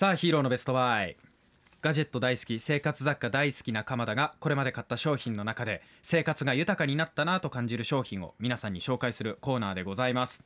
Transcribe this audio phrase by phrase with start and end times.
[0.00, 1.18] さあヒーローのベストバイ。
[1.82, 10.42] ガジェット大好き生活雑貨大好きな鎌田がこれまで買った商品の中で生活が豊かになったなと感じる商品を皆さんに紹介するコーナーでございます。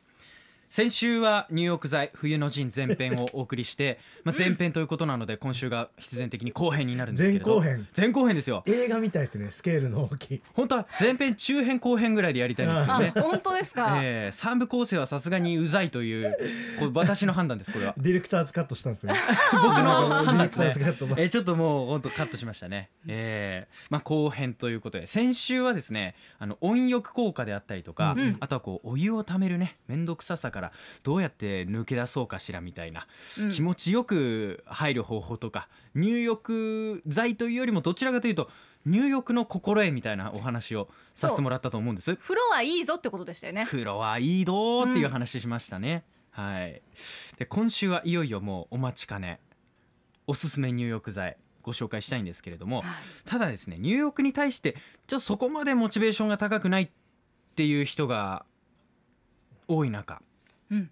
[0.75, 7.47] 先週は入浴剤冬の陣前編をお送りして、 まあ、前編ということなので今週が必然的に後編になるんですけれど。
[7.47, 7.89] 前後編。
[7.97, 8.65] 前後編ですよ。
[8.67, 10.43] 映画みたいですねスケールの大きい。
[10.53, 16.37] 本当は前編中編後編ぐらいでやりたいんですけど あね本当ですか、えー、3部構成はさすがにうざいという
[16.81, 17.95] これ私の判断ですこれは。
[18.03, 19.15] ディレクターズカットしたんですね。
[19.53, 20.49] 僕の判断。
[20.49, 22.91] ですねディレクターズカットえーちょっともう本当カットしましたね。
[23.07, 25.07] えーまあ後編ということで。
[25.07, 28.37] 先週はですねあの温浴効果であったりとか、うん。
[28.41, 30.64] あとはこうお湯をためるね面倒くささから
[31.03, 33.07] どうやって抜け出そうかしらみたいな、
[33.41, 33.51] うん。
[33.51, 38.51] 気持ちよく入る方法とか入浴剤というよりもどちらかというと
[38.87, 42.17] 入浴の心得みたいなお話をさせてもらったと思うんです。
[42.17, 43.65] 風呂はいいぞってことでしたよね。
[43.67, 46.83] 風呂はいいどーっていう話しましたね、はい。
[47.39, 49.41] で今週はいよいよもうお待ちかね。
[50.27, 52.91] おすすめ入浴剤ご紹介したいんですけれどもはい。
[53.25, 54.73] ただですね入浴に対して
[55.07, 56.89] ちょっとそこまでモチベーションが高くないっ
[57.55, 58.45] ていう人が
[59.69, 60.21] 多い中
[60.71, 60.91] うん。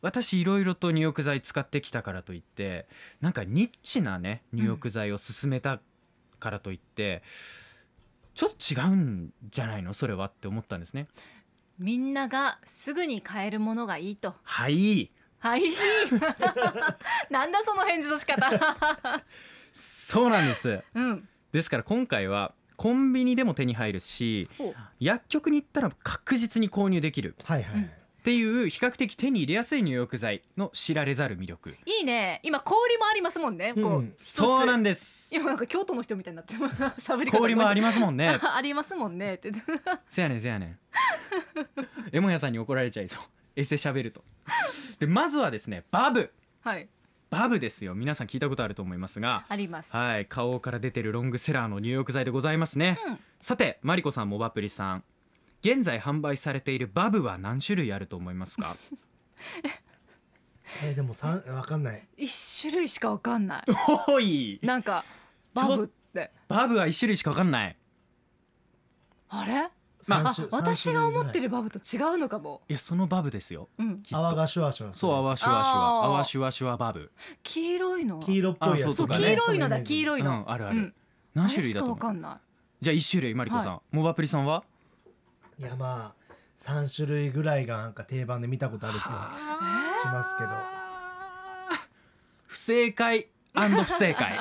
[0.00, 2.86] 私いろいろと入浴剤使ってきたからといって
[3.20, 5.80] なんかニッチなね入浴剤を勧めた
[6.38, 7.22] からといって、
[8.34, 9.92] ちょっと違うんじゃないの？
[9.92, 11.08] それはって思ったんですね。
[11.80, 14.36] みんながすぐに買えるものがいいと。
[14.44, 15.10] はい。
[15.40, 15.62] はい。
[17.30, 19.24] なんだその返事の仕方。
[19.72, 20.80] そうなんです。
[20.94, 21.28] うん。
[21.50, 24.48] ですから今回はコンビニでも手に入るし
[25.00, 27.34] 薬局に行ったら確実に購入できる。
[27.44, 27.90] はいはい、うん
[28.28, 31.74] っていう比較的手に入れやすい入浴剤の知られざる魅力。
[31.86, 32.40] いいね。
[32.42, 36.82] 今氷もありますもんね、こううんそうなんでです今なんか京都の人みたいになってます。
[37.10, 38.38] 喋り方氷もありますもんね。
[38.42, 39.36] あ ありますもんね。
[39.36, 39.50] って。
[40.06, 40.78] せやねんせやねん。
[42.12, 43.24] エモヤさんに怒られちゃいそう。
[43.56, 44.22] エセ喋ると。
[44.98, 46.30] でまずはですねバブ。
[46.60, 46.86] はい。
[47.30, 47.94] バブですよ。
[47.94, 49.46] 皆さん聞いたことあると思いますが。
[49.48, 50.26] あります、はい。
[50.26, 53.18] 花王から出てるロングセラーの入浴剤でございますね、うん。
[53.40, 55.04] さてマリコさんモバプリさん
[55.62, 58.76] 現在販売されているバブは何種類あると思いますか？
[60.84, 62.06] えーでも三わかんない。
[62.16, 63.64] 一種類しかわかんない。
[64.08, 64.58] おい！
[64.62, 65.04] なんか
[65.54, 66.30] バブって。
[66.46, 67.76] バブは一種類しかわかんない。
[69.30, 69.58] あれ？
[69.60, 69.70] あ
[70.00, 73.68] 三種私が思ってるるバブと違うのかも、いやそのバブですよ。
[73.78, 76.04] うん、泡がシュワシュワそう泡シュワシュワ。
[76.04, 77.12] 泡シュワシュワバブ。
[77.42, 78.20] 黄色いの？
[78.20, 80.76] 黄色っぽいやつそうあそう黄色いのだ黄色いの、うんあるある。
[80.76, 80.94] うん。
[81.34, 82.36] 何種類だとあれしかわ思うかんない。
[82.80, 84.62] じゃあ一種類マリコさん、モバプリさんは？
[85.58, 89.32] いやまあ三種類ぐらいがなんか定番で見たことある気が
[90.02, 90.50] しますけど。
[92.46, 94.38] 不正解不正解。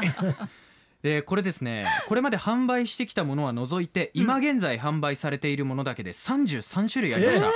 [1.01, 1.85] でこれですね。
[2.07, 7.53] これまで販売してきたものは除いて、今現在販売されているものだけで33種類ありました、一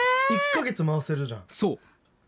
[0.54, 1.44] ヶ月回せるじゃん。
[1.48, 1.80] そう。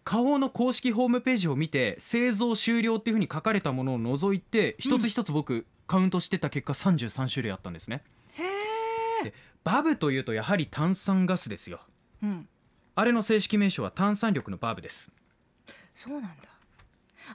[0.05, 8.03] 花王の公式ホームページを見て製造終了っていうふうに書かれたものを除いて一つ一つ僕カウントしてた結果33種類あったんですね。
[8.33, 9.33] へえで
[9.63, 11.81] バブというとやはり炭酸ガスですよ。
[12.22, 12.47] うん。
[12.96, 15.12] あれの正式名称は炭酸力のバブです。
[15.94, 16.50] そうなんだ。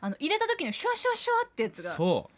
[0.00, 2.34] あの入れた時のシュワシュワシュワってやつがそう。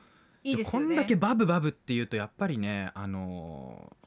[0.49, 0.87] いいですよね。
[0.89, 4.01] こんだけバブバブっていうとやっぱりねあのー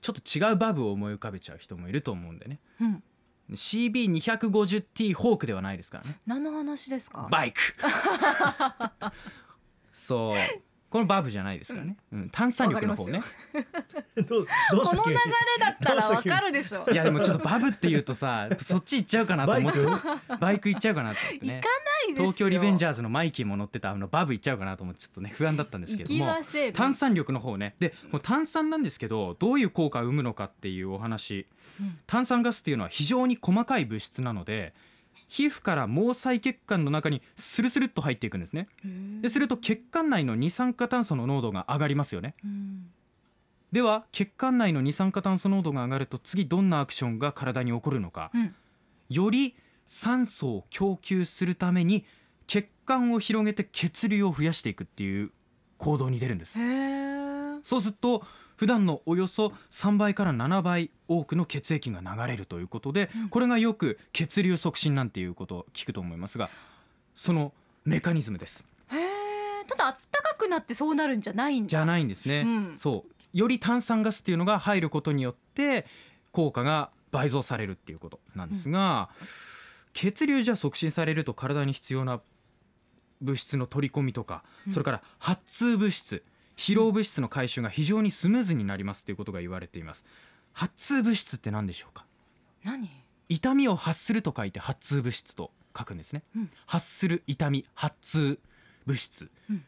[0.00, 2.60] ちょっと違うバブを思い浮かべちゃう人もいると思うんでね。
[2.80, 3.02] うん。
[3.52, 6.18] CB250T ホークではないですからね。
[6.26, 7.26] 何の話ですか？
[7.30, 7.60] バイク。
[9.92, 10.36] そう
[10.94, 12.30] このバブじゃないですからね、うん。
[12.30, 13.20] 炭酸力の方ね。
[14.28, 15.20] どうどうした急にこの流れ
[15.58, 16.86] だったらわかるでしょ。
[16.88, 19.80] いやでもちょっとバブっていうとさそっち行っちゃうかなと思って。
[19.80, 21.54] ババイク行っちゃうかなと思ってね。
[21.56, 22.26] 行かないですよ。
[22.26, 26.32] 東京リベンジャャーズのマイキーも乗ってたあのバブ行っちゃうかなと思ってちょっとね不安だったんですけども
[26.72, 27.74] 炭酸力の方ね。
[27.80, 31.48] でこの炭酸なんですけどどういう効果を生むのかっていうお話、
[31.80, 31.98] うん。
[32.06, 34.74] 炭酸ガスっていうのは非常に細かい物質なので
[35.28, 38.68] 皮膚から毛細血管の中にスルスルっと入っていくんですね。
[39.20, 42.34] ですると血管内の二酸化炭素の濃度が上がりますよね。
[42.44, 42.90] うん。
[43.72, 48.30] では血管内の二酸化炭素濃度が上がると次どんなアクションが体に起こるのか。
[48.34, 48.54] うん。
[49.08, 49.56] より
[49.86, 52.04] 酸素を供給するために
[52.46, 55.30] 血管を広げて血流を増やしていくっていう
[55.78, 56.58] 行動に出るんです。
[57.62, 58.22] そうすると
[58.56, 63.28] 普段のおよそ3倍から7倍多くの血液が流れるということで、うん。
[63.28, 66.50] これがよく血流促進なんていうことを聞くと思いますが
[67.16, 67.52] その
[67.84, 68.64] メカニズムです。
[69.66, 71.68] ただあったかくなってそうなるんじゃないんだ。
[71.68, 72.74] じゃないんですね、うん。
[72.78, 73.38] そう。
[73.38, 75.86] より炭酸ガスっていうのが入ることによって
[76.32, 79.08] 効果が倍増されるっていうことなんですが、
[79.94, 82.20] 血流じゃ促進されると体に必要な
[83.20, 84.72] 物質の取り込みとか、うん。
[84.72, 86.22] それから発痛物質
[86.56, 90.04] 疲労物質の回収が非常にスムーズになりますということが言われています。
[90.52, 92.04] 発痛物質って何でしょうか？
[92.62, 92.88] 何？
[93.28, 96.50] 痛みを発すると書いて発痛物質と書くんですね、うん。
[96.66, 98.38] 発する痛み発痛
[98.86, 99.64] 物質、うん。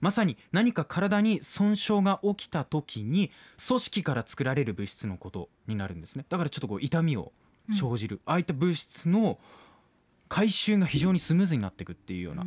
[0.00, 3.32] まさに何か体に損傷が起きた時に
[3.66, 6.24] 組織から作られる物質のことになるんですね。
[6.28, 7.32] だからちょっとこう痛みを
[7.70, 9.38] 生じる、ああいった物質の
[10.28, 12.46] 回収が非常にスムーズになっていくっていうような、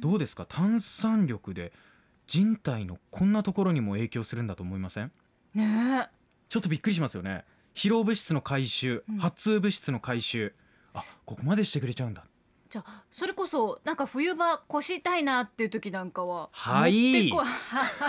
[0.00, 0.46] どうですか？
[0.48, 1.72] 炭酸力で
[2.26, 5.12] 人体のこんなところにも影響するんだと思いません？
[5.54, 6.08] ね
[6.48, 7.44] ちょっとびっくりしますよね。
[7.74, 9.18] 疲労物質の回収、うん。
[9.18, 10.54] 発痛物質の回収。
[10.94, 12.24] あここまでしてくれちゃうんだ。
[12.70, 17.30] じゃあそれこそなんか冬場腰痛いなっていう時なんかははい。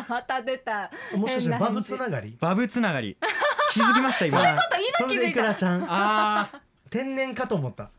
[0.08, 2.38] また 出たもしかしてバブつ変なながり？
[2.40, 3.18] バブつながり。
[3.72, 4.42] 気づきました 今。
[4.42, 5.86] さあこと今気づいたそれでいくらちゃん？
[5.90, 6.60] あー。
[6.90, 7.90] 天然かと思った。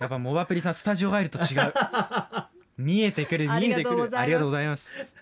[0.00, 1.72] やっぱモバプリさんスタジオ入ると違う
[2.76, 4.10] 見えてくる見えてくる。
[4.12, 5.14] あありがとうございます。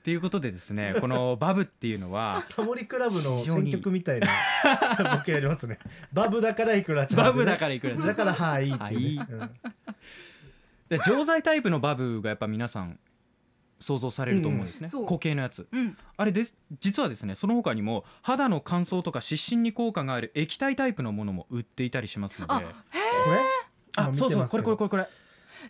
[0.00, 4.26] っていうことでですね このバブっていうのはタモリクラブの選曲みたいな
[5.18, 5.78] ボケやりますね。
[6.12, 9.16] バブだからいくらちゃん、バブだからいくらちゃんだからはいいってい。
[9.16, 9.50] う、ねは
[10.88, 12.98] で錠剤タイプのバブがやっぱ皆さん
[13.80, 15.02] 想像されると思うんですね、う。
[15.02, 15.68] ん固形のやつ。
[15.70, 15.96] うん。
[16.16, 22.52] あれです実はですねその他にも肌の乾燥とか湿疹に効果がある液体タイプのものも売っていたりしますので。
[22.52, 22.72] あこれ？
[23.96, 25.06] あ今そうそうこれこれこれこれ。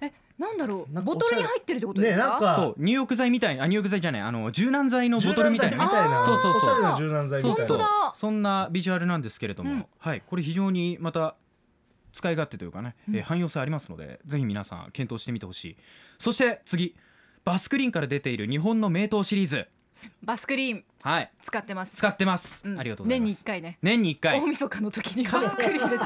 [0.00, 2.24] えなんだろうボトルに入ってるってことですか？
[2.24, 2.54] ねなんか。
[2.54, 6.22] そう入浴剤みたいなあ入浴剤じゃないあの柔軟剤のボトルみたいな。
[6.22, 6.96] そうそうそう。
[6.98, 7.56] 柔軟剤みたいな。
[7.56, 8.12] そうそう本当だ。
[8.14, 9.86] そんなビジュアルなんですけれども、うん。
[9.98, 11.36] はいこれ非常にまた
[12.12, 13.16] 使い勝手というかね、うん。
[13.16, 15.76] えー汎用性ありますのでぜひ皆さん検討してみてほしい。
[16.18, 16.94] そして次。
[17.44, 19.66] バスクリーンから出ている日本の名刀シリーズ。
[20.22, 21.30] バスクリーンはい。
[21.42, 21.96] 使ってます。
[21.96, 22.78] 使ってます、うん。
[22.78, 23.78] ありがとうござい年にます一回ね。
[23.82, 24.40] 年に一回。
[24.40, 26.04] 大晦日の時にバスクリーン入れて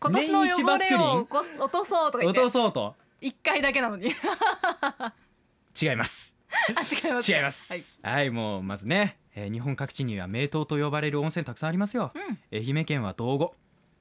[0.00, 0.44] 今年の汚
[0.78, 2.94] れを落とそうとか言っ落とてそうと？
[3.20, 4.08] 一回だけなのに。
[5.80, 6.34] 違います。
[6.74, 7.98] あ違います違います。
[8.02, 12.38] はい、もうまずね、えー日本各地には名湯と呼ばれる温泉たくさんありますよ、うん。
[12.56, 13.54] 愛媛県は道後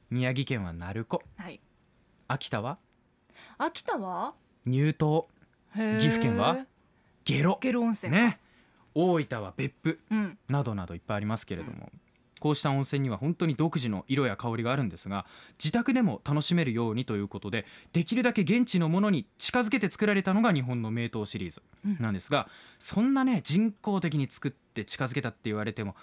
[0.10, 1.22] 宮城県は鳴子。
[1.38, 1.60] はい。
[2.28, 2.78] 秋田は？
[3.58, 4.34] 秋田は？
[4.66, 5.28] 乳頭
[5.74, 6.66] 岐阜県は？
[7.26, 7.58] 下呂。
[7.62, 8.40] ゲロ温泉ね。
[8.94, 10.00] 大分は別府。
[10.10, 10.38] うん。
[10.48, 11.90] などなどいっぱいありますけれども、
[12.40, 15.26] こうした温泉には本当に独自の色や香りがあるんですが
[15.58, 21.62] 自宅でも楽しめるようにということでできるだけ現地のものに近づけて作られたのが日本の名湯シリーズ
[22.00, 25.96] なんですが、そんなね人工的に作って近づけたって言われても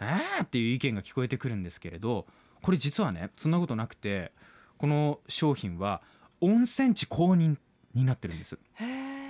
[0.00, 0.44] えー？
[0.44, 2.26] っていう意見が聞こえてくるんですけれど
[2.62, 4.32] これ実はねそんなことなくて
[4.78, 6.02] この商品は
[6.40, 7.58] 温泉地公認
[7.94, 8.58] になってるんです。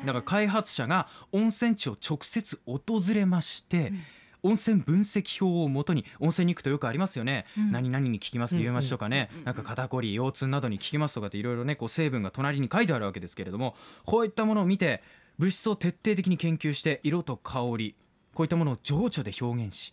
[0.05, 2.81] だから開発者が温泉地を直接訪
[3.15, 4.03] れまして、うん
[4.43, 7.73] 温泉分析表をもとに温泉に行くとよくありますよね、うん。
[7.73, 15.03] 何々に効きますうんリウマチとかね、なんか肩こり腰痛などに効きますとかっていろいろねこう成分が隣に書いてあるわけですけれどもこういったものを見て
[15.39, 17.95] 物質を徹底的に研究して色と香り
[18.35, 19.93] こういったものを情緒で表現し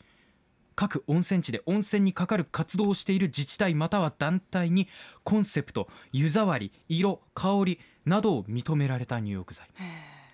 [0.76, 4.88] 各温泉地で温泉にかかる活動をしている自治体または団体に
[5.24, 9.66] コンセプト湯触り色香りなどを認められた入浴剤。
[9.68, 9.70] っ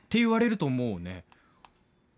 [0.09, 1.23] て言われるともうね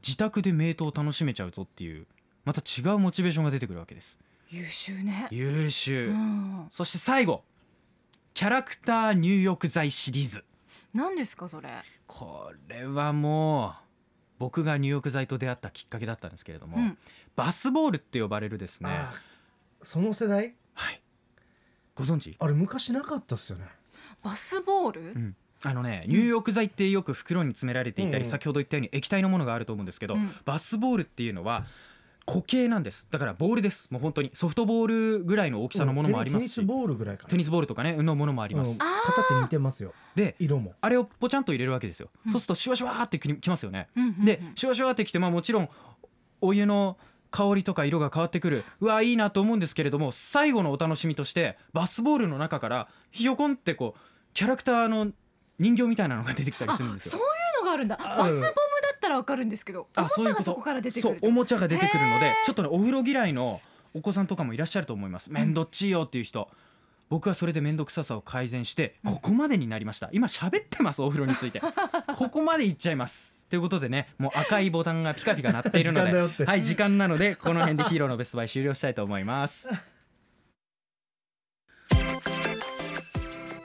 [0.06, 2.06] 自宅で名刀を楽しめちゃうぞっていう
[2.44, 4.20] また違うモチベーションが出てくるわけです。
[4.50, 5.28] 優秀ね。
[5.32, 6.68] 優秀、うん。
[6.72, 7.44] そして最後
[8.36, 10.44] キャラクター入浴剤シリーズ。
[10.94, 11.70] 何ですかそれ？
[12.06, 13.74] これはもう
[14.38, 16.98] 僕が入浴剤と出会ったきっかけだったんですけれども、うん。
[17.36, 18.90] バスボールって呼ばれるですね。
[19.82, 20.54] その世代？
[20.74, 21.02] はい。
[21.96, 22.36] ご存知？
[22.38, 23.66] あれ昔なかったっすよね。
[24.22, 25.02] バスボール？
[25.02, 25.36] うん
[25.68, 30.32] あのね入浴剤ってよく袋に詰められていたり、うん先ほど言ったように液体のものがあると思うんですけど、うん。
[30.46, 31.66] バスボールっていうのは
[32.26, 33.08] 固形なんです。
[33.12, 33.88] だからボールです。
[33.92, 34.32] もう本当に。
[34.34, 37.30] ソフトボールぐらいの大きさのものもありますし、テニスボールぐらいかな。
[37.30, 39.94] テニスボールとかねのものもあります、形似てますよ。
[40.16, 40.74] で色も。
[40.82, 42.32] あれをポチャンと入れるわけですよ、うん。
[42.32, 44.26] そうするとシュワシュワーってききますよね、うんうんうん。
[44.26, 45.70] でシュワシュワーってきてまあもちろん
[46.42, 46.98] お湯の
[47.30, 48.64] 香りとか色が変わってくる。
[48.80, 54.00] うわいいなと思うんですけれども最後のお楽しみとしてバスボールの中からひよこんってこう
[54.34, 55.12] キャラクターの
[55.60, 57.12] 人形みたいなのが出てきたりするんですよ。
[57.14, 57.98] そういうのがあるんだ。
[58.00, 58.52] あバスボムだ
[58.96, 63.62] ったらわかるんですけどおもちゃがそこから出てくるそうおもちゃが出てくるのでちょっとねお風呂嫌いの
[63.94, 65.32] お子さんとかもいらっしゃると思います。
[65.32, 66.50] 面倒っちいよっていう人、
[67.08, 70.10] 僕はそれで面倒くささを改善してここまでになりました。
[70.12, 71.62] 今喋ってますお風呂について。
[72.18, 73.46] ここまでいっちゃいます。
[73.50, 76.44] ということでねもう赤いボタンがピカピカ鳴っているので。
[76.46, 79.70] はい時間なのでこの辺でヒーローのベストバイ終了したいと思います